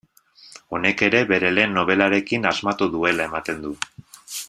[0.77, 3.77] Honek ere bere lehen nobelarekin asmatu duela ematen du.